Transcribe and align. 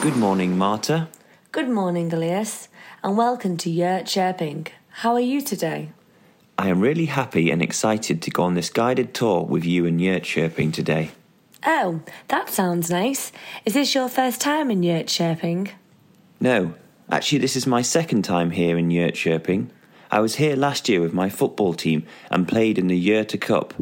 Good 0.00 0.16
morning, 0.16 0.56
Marta. 0.56 1.08
Good 1.52 1.68
morning, 1.68 2.10
Elias, 2.10 2.68
and 3.04 3.18
welcome 3.18 3.58
to 3.58 3.68
Jönköping. 3.68 4.68
How 4.88 5.12
are 5.12 5.20
you 5.20 5.42
today? 5.42 5.90
I 6.56 6.68
am 6.68 6.80
really 6.80 7.04
happy 7.04 7.50
and 7.50 7.60
excited 7.60 8.22
to 8.22 8.30
go 8.30 8.44
on 8.44 8.54
this 8.54 8.70
guided 8.70 9.12
tour 9.12 9.42
with 9.44 9.66
you 9.66 9.84
and 9.84 10.00
Jönköping 10.00 10.72
today. 10.72 11.10
Oh, 11.66 12.00
that 12.28 12.48
sounds 12.48 12.88
nice. 12.88 13.30
Is 13.66 13.74
this 13.74 13.94
your 13.94 14.08
first 14.08 14.40
time 14.40 14.70
in 14.70 14.80
Jönköping? 14.80 15.72
No, 16.40 16.72
actually, 17.12 17.40
this 17.40 17.54
is 17.54 17.66
my 17.66 17.82
second 17.82 18.22
time 18.22 18.52
here 18.52 18.78
in 18.78 18.88
Jönköping. 18.88 19.68
I 20.10 20.20
was 20.20 20.36
here 20.36 20.56
last 20.56 20.88
year 20.88 21.02
with 21.02 21.12
my 21.12 21.28
football 21.28 21.74
team 21.74 22.06
and 22.30 22.48
played 22.48 22.78
in 22.78 22.86
the 22.86 23.08
Yurta 23.08 23.38
Cup, 23.38 23.74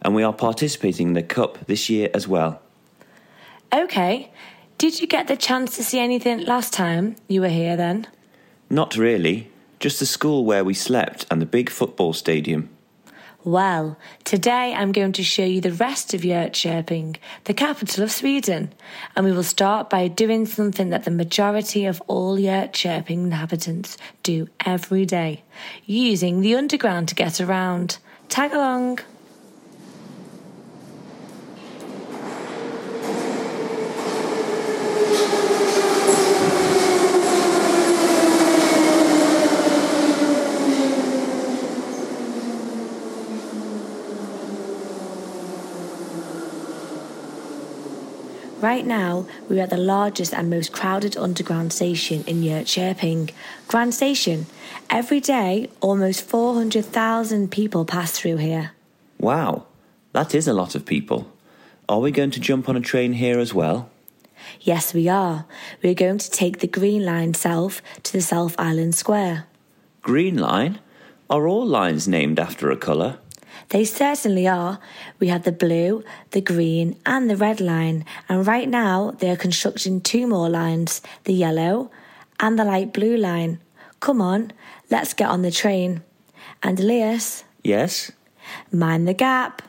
and 0.00 0.14
we 0.14 0.22
are 0.22 0.32
participating 0.32 1.08
in 1.08 1.14
the 1.14 1.24
Cup 1.24 1.66
this 1.66 1.90
year 1.90 2.08
as 2.14 2.28
well. 2.28 2.62
Okay. 3.72 4.30
Did 4.80 4.98
you 4.98 5.06
get 5.06 5.26
the 5.26 5.36
chance 5.36 5.76
to 5.76 5.84
see 5.84 5.98
anything 5.98 6.46
last 6.46 6.72
time 6.72 7.16
you 7.28 7.42
were 7.42 7.50
here 7.50 7.76
then? 7.76 8.06
Not 8.70 8.96
really, 8.96 9.50
just 9.78 10.00
the 10.00 10.06
school 10.06 10.46
where 10.46 10.64
we 10.64 10.72
slept 10.72 11.26
and 11.30 11.42
the 11.42 11.44
big 11.44 11.68
football 11.68 12.14
stadium. 12.14 12.70
Well, 13.44 13.98
today 14.24 14.72
I'm 14.72 14.92
going 14.92 15.12
to 15.12 15.22
show 15.22 15.44
you 15.44 15.60
the 15.60 15.74
rest 15.74 16.14
of 16.14 16.22
Jönköping, 16.22 17.18
the 17.44 17.52
capital 17.52 18.02
of 18.02 18.10
Sweden, 18.10 18.72
and 19.14 19.26
we 19.26 19.32
will 19.32 19.42
start 19.42 19.90
by 19.90 20.08
doing 20.08 20.46
something 20.46 20.88
that 20.88 21.04
the 21.04 21.10
majority 21.10 21.84
of 21.84 22.00
all 22.06 22.38
Jönköping 22.38 23.24
inhabitants 23.24 23.98
do 24.22 24.48
every 24.64 25.04
day, 25.04 25.42
using 25.84 26.40
the 26.40 26.54
underground 26.54 27.06
to 27.08 27.14
get 27.14 27.38
around. 27.38 27.98
Tag 28.30 28.54
along. 28.54 29.00
Right 48.60 48.84
now, 48.84 49.26
we're 49.48 49.62
at 49.62 49.70
the 49.70 49.78
largest 49.78 50.34
and 50.34 50.50
most 50.50 50.70
crowded 50.70 51.16
underground 51.16 51.72
station 51.72 52.22
in 52.26 52.42
Jönköping, 52.42 53.30
Grand 53.68 53.94
Station. 53.94 54.44
Every 54.90 55.18
day, 55.18 55.70
almost 55.80 56.28
400,000 56.28 57.50
people 57.50 57.86
pass 57.86 58.12
through 58.12 58.36
here. 58.36 58.72
Wow, 59.18 59.64
that 60.12 60.34
is 60.34 60.46
a 60.46 60.52
lot 60.52 60.74
of 60.74 60.84
people. 60.84 61.32
Are 61.88 62.00
we 62.00 62.10
going 62.10 62.30
to 62.32 62.40
jump 62.40 62.68
on 62.68 62.76
a 62.76 62.82
train 62.82 63.14
here 63.14 63.38
as 63.38 63.54
well? 63.54 63.88
Yes, 64.60 64.92
we 64.92 65.08
are. 65.08 65.46
We're 65.82 65.94
going 65.94 66.18
to 66.18 66.30
take 66.30 66.58
the 66.58 66.66
Green 66.66 67.06
Line 67.06 67.32
south 67.32 67.80
to 68.02 68.12
the 68.12 68.20
South 68.20 68.54
Island 68.58 68.94
Square. 68.94 69.46
Green 70.02 70.36
Line? 70.36 70.80
Are 71.30 71.48
all 71.48 71.66
lines 71.66 72.06
named 72.06 72.38
after 72.38 72.70
a 72.70 72.76
colour? 72.76 73.20
They 73.70 73.84
certainly 73.84 74.46
are. 74.48 74.80
We 75.20 75.28
have 75.28 75.44
the 75.44 75.52
blue, 75.52 76.04
the 76.32 76.40
green, 76.40 76.96
and 77.06 77.30
the 77.30 77.36
red 77.36 77.60
line, 77.60 78.04
and 78.28 78.46
right 78.46 78.68
now 78.68 79.12
they 79.18 79.30
are 79.30 79.36
constructing 79.36 80.00
two 80.00 80.26
more 80.26 80.48
lines 80.48 81.00
the 81.24 81.32
yellow 81.34 81.90
and 82.40 82.58
the 82.58 82.64
light 82.64 82.92
blue 82.92 83.16
line. 83.16 83.60
Come 84.00 84.20
on, 84.20 84.52
let's 84.90 85.14
get 85.14 85.28
on 85.28 85.42
the 85.42 85.50
train. 85.50 86.02
And 86.62 86.78
Elias, 86.80 87.44
Yes? 87.62 88.10
mind 88.72 89.06
the 89.06 89.14
gap. 89.14 89.62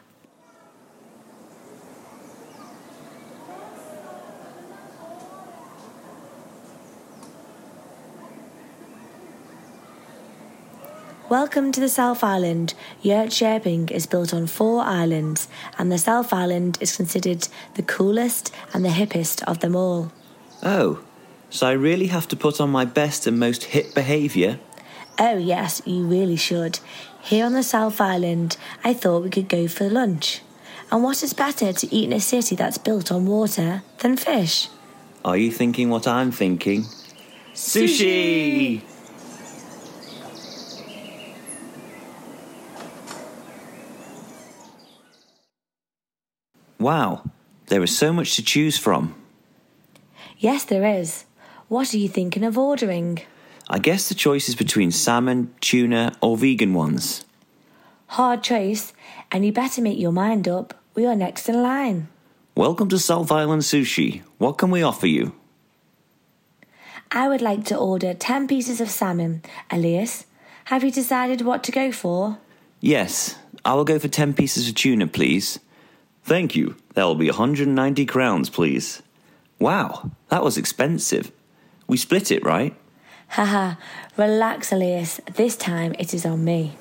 Welcome 11.31 11.72
to 11.72 11.80
the 11.80 11.88
South 11.88 12.25
Island. 12.25 12.74
Jönköping 13.06 13.90
is 13.90 14.06
built 14.06 14.34
on 14.34 14.47
four 14.47 14.81
islands, 14.81 15.47
and 15.78 15.90
the 15.90 15.97
South 15.97 16.34
Island 16.34 16.78
is 16.81 16.97
considered 16.97 17.47
the 17.75 17.84
coolest 17.84 18.53
and 18.74 18.84
the 18.84 18.90
hippest 18.90 19.42
of 19.44 19.62
them 19.62 19.74
all. 19.74 20.12
Oh, 20.62 21.02
so 21.50 21.68
I 21.68 21.72
really 21.72 22.08
have 22.08 22.28
to 22.28 22.36
put 22.36 22.59
on 22.59 22.69
my 22.69 22.84
best 22.84 23.28
and 23.28 23.40
most 23.40 23.64
hip 23.64 23.96
behaviour? 23.96 24.59
Oh, 25.18 25.38
yes, 25.38 25.81
you 25.86 26.03
really 26.03 26.36
should. 26.36 26.81
Here 27.22 27.46
on 27.46 27.53
the 27.53 27.63
South 27.63 28.02
Island, 28.02 28.58
I 28.84 28.94
thought 28.94 29.24
we 29.24 29.30
could 29.30 29.48
go 29.48 29.69
for 29.69 29.90
lunch. 29.90 30.42
And 30.92 31.02
what 31.02 31.24
is 31.24 31.31
better 31.31 31.72
to 31.72 31.96
eat 31.96 32.09
in 32.09 32.13
a 32.13 32.19
city 32.19 32.58
that's 32.58 32.78
built 32.78 33.09
on 33.09 33.25
water 33.25 33.84
than 34.00 34.18
fish? 34.18 34.68
Are 35.24 35.38
you 35.38 35.50
thinking 35.50 35.90
what 35.90 36.09
I'm 36.09 36.31
thinking? 36.34 36.84
Sushi! 37.53 38.81
Wow, 46.81 47.22
there 47.68 47.84
is 47.84 47.96
so 47.96 48.12
much 48.12 48.36
to 48.38 48.44
choose 48.44 48.75
from. 48.75 49.14
Yes, 50.40 50.64
there 50.64 50.84
is. 50.84 51.25
What 51.68 51.94
are 51.94 51.97
you 52.00 52.09
thinking 52.09 52.44
of 52.44 52.58
ordering? 52.58 53.22
I 53.69 53.78
guess 53.78 54.09
the 54.09 54.16
choice 54.16 54.50
is 54.50 54.56
between 54.56 54.90
salmon, 54.90 55.53
tuna, 55.62 56.18
or 56.22 56.38
vegan 56.38 56.74
ones. 56.74 57.24
Hard 58.08 58.42
choice, 58.42 58.94
and 59.31 59.46
you 59.46 59.53
better 59.53 59.80
make 59.80 60.00
your 60.00 60.12
mind 60.12 60.47
up. 60.47 60.74
We 60.96 61.06
are 61.06 61.16
next 61.16 61.47
in 61.47 61.62
line. 61.62 62.08
Welcome 62.56 62.90
to 62.90 62.98
South 62.98 63.31
Island 63.31 63.62
Sushi. 63.62 64.24
What 64.40 64.58
can 64.58 64.72
we 64.72 64.81
offer 64.81 65.06
you? 65.06 65.36
I 67.12 67.28
would 67.28 67.44
like 67.44 67.63
to 67.66 67.78
order 67.78 68.16
10 68.16 68.48
pieces 68.48 68.81
of 68.81 68.90
salmon. 68.90 69.44
Elias, 69.69 70.25
have 70.66 70.84
you 70.84 70.90
decided 70.90 71.42
what 71.42 71.63
to 71.66 71.72
go 71.72 71.92
for? 71.92 72.40
Yes, 72.80 73.36
I 73.63 73.75
will 73.75 73.86
go 73.86 74.00
for 74.00 74.08
10 74.08 74.34
pieces 74.34 74.68
of 74.68 74.74
tuna, 74.74 75.06
please. 75.06 75.59
Thank 76.23 76.55
you. 76.55 76.75
That 76.93 77.03
will 77.03 77.15
be 77.15 77.27
190 77.29 78.05
crowns, 78.05 78.49
please. 78.49 79.01
Wow, 79.59 80.11
that 80.29 80.43
was 80.43 80.57
expensive. 80.57 81.31
We 81.87 81.97
split 81.97 82.31
it, 82.31 82.43
right? 82.43 82.75
Haha, 83.29 83.75
relax, 84.17 84.71
Elias. 84.71 85.21
This 85.35 85.55
time 85.55 85.95
it 85.99 86.13
is 86.13 86.25
on 86.25 86.43
me. 86.43 86.77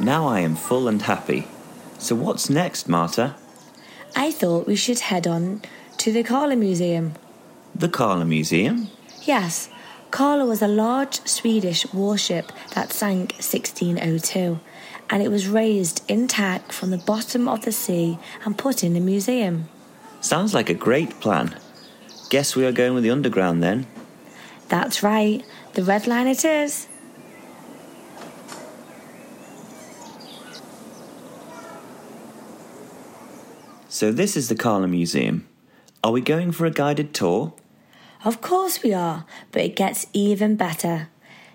Now 0.00 0.28
I 0.28 0.40
am 0.40 0.56
full 0.56 0.88
and 0.88 1.02
happy. 1.02 1.46
So 1.98 2.14
what's 2.14 2.48
next, 2.48 2.88
Marta? 2.88 3.36
I 4.16 4.30
thought 4.30 4.66
we 4.66 4.74
should 4.74 5.00
head 5.00 5.26
on 5.26 5.62
to 6.00 6.10
the 6.10 6.22
Karla 6.22 6.56
Museum. 6.56 7.12
The 7.74 7.86
Karla 7.90 8.24
Museum? 8.24 8.88
Yes, 9.24 9.68
Karla 10.10 10.46
was 10.46 10.62
a 10.62 10.66
large 10.66 11.20
Swedish 11.28 11.84
warship 11.92 12.52
that 12.74 12.90
sank 12.90 13.32
1602, 13.34 14.58
and 15.10 15.22
it 15.22 15.28
was 15.28 15.46
raised 15.46 16.02
intact 16.08 16.72
from 16.72 16.90
the 16.90 16.96
bottom 16.96 17.46
of 17.46 17.66
the 17.66 17.72
sea 17.72 18.18
and 18.46 18.56
put 18.56 18.82
in 18.82 18.96
a 18.96 19.00
museum. 19.00 19.68
Sounds 20.22 20.54
like 20.54 20.70
a 20.70 20.74
great 20.74 21.20
plan. 21.20 21.54
Guess 22.30 22.56
we 22.56 22.64
are 22.64 22.72
going 22.72 22.94
with 22.94 23.02
the 23.02 23.10
underground 23.10 23.62
then. 23.62 23.86
That's 24.70 25.02
right, 25.02 25.44
the 25.74 25.84
red 25.84 26.06
line 26.06 26.28
it 26.28 26.46
is. 26.46 26.88
So 33.90 34.10
this 34.10 34.34
is 34.34 34.48
the 34.48 34.54
Karla 34.54 34.88
Museum. 34.88 35.49
Are 36.02 36.12
we 36.12 36.22
going 36.22 36.50
for 36.52 36.64
a 36.64 36.70
guided 36.70 37.12
tour? 37.12 37.52
Of 38.24 38.40
course 38.40 38.82
we 38.82 38.94
are, 38.94 39.26
but 39.52 39.60
it 39.60 39.76
gets 39.76 40.06
even 40.14 40.56
better. 40.56 41.08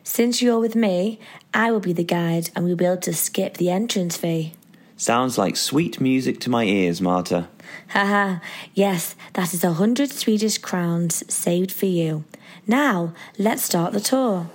Since 0.03 0.39
you're 0.39 0.59
with 0.59 0.75
me, 0.75 1.19
I 1.51 1.71
will 1.71 1.79
be 1.79 1.93
the 1.93 2.03
guide 2.03 2.51
and 2.55 2.63
we'll 2.63 2.75
be 2.75 2.85
able 2.85 2.97
to 2.97 3.13
skip 3.13 3.57
the 3.57 3.71
entrance 3.71 4.17
fee. 4.17 4.53
Sounds 4.97 5.39
like 5.39 5.57
sweet 5.57 5.99
music 5.99 6.39
to 6.41 6.51
my 6.51 6.63
ears, 6.63 7.01
Marta. 7.01 7.47
Haha, 7.87 8.37
yes, 8.75 9.15
that 9.33 9.51
is 9.51 9.63
a 9.63 9.73
hundred 9.73 10.11
Swedish 10.11 10.59
crowns 10.59 11.23
saved 11.33 11.71
for 11.71 11.87
you. 11.87 12.23
Now, 12.67 13.13
let's 13.39 13.63
start 13.63 13.93
the 13.93 13.99
tour. 13.99 14.47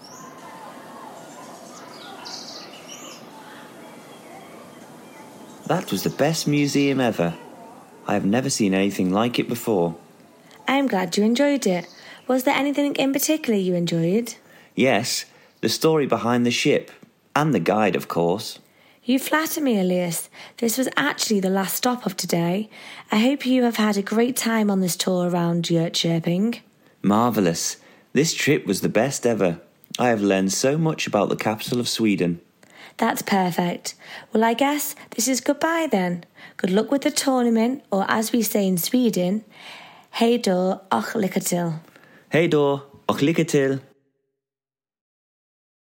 That 5.67 5.91
was 5.91 6.05
the 6.05 6.11
best 6.11 6.47
museum 6.47 7.01
ever. 7.01 7.35
I 8.07 8.15
have 8.15 8.25
never 8.25 8.51
seen 8.51 8.75
anything 8.75 9.13
like 9.13 9.39
it 9.39 9.49
before. 9.49 9.97
I'm 10.67 10.87
glad 10.87 11.17
you 11.17 11.25
enjoyed 11.25 11.67
it. 11.67 11.87
Was 12.27 12.45
there 12.45 12.55
anything 12.55 12.95
in 12.97 13.13
particular 13.13 13.59
you 13.59 13.75
enjoyed? 13.75 14.35
Yes, 14.75 15.25
the 15.61 15.69
story 15.69 16.07
behind 16.07 16.47
the 16.47 16.51
ship. 16.51 16.91
And 17.35 17.55
the 17.55 17.61
guide, 17.61 17.97
of 17.97 18.09
course. 18.09 18.59
You 19.05 19.19
flatter 19.19 19.61
me, 19.61 19.79
Elias. 19.79 20.29
This 20.59 20.77
was 20.77 20.89
actually 20.97 21.41
the 21.41 21.51
last 21.51 21.75
stop 21.75 22.07
of 22.07 22.17
today. 22.17 22.69
I 23.11 23.19
hope 23.19 23.47
you 23.47 23.65
have 23.65 23.77
had 23.77 23.97
a 23.97 24.03
great 24.03 24.37
time 24.37 24.71
on 24.71 24.81
this 24.81 24.97
tour 24.97 25.29
around 25.29 25.65
Jönköping. 25.65 26.61
Marvellous. 27.03 27.77
This 28.13 28.35
trip 28.35 28.67
was 28.67 28.81
the 28.81 28.89
best 28.89 29.27
ever. 29.27 29.61
I 29.99 30.09
have 30.09 30.23
learned 30.23 30.53
so 30.53 30.77
much 30.77 31.07
about 31.07 31.29
the 31.29 31.37
capital 31.37 31.81
of 31.81 31.89
Sweden. 31.89 32.41
That's 32.97 33.23
perfect. 33.23 33.95
Well, 34.33 34.45
I 34.45 34.55
guess 34.55 34.95
this 35.17 35.29
is 35.29 35.41
goodbye 35.41 35.89
then. 35.91 36.25
Good 36.57 36.71
luck 36.71 36.91
with 36.91 37.03
the 37.03 37.11
tournament, 37.11 37.83
or 37.91 38.05
as 38.09 38.33
we 38.33 38.43
say 38.43 38.67
in 38.67 38.79
Sweden, 38.79 39.41
hej 40.11 40.39
då 40.39 40.81
och 40.89 41.21
lycka 41.21 41.41
till. 41.41 41.73
Hej 42.29 42.49
då 42.49 42.81
och 43.07 43.23
lycka 43.23 43.45
till! 43.45 43.79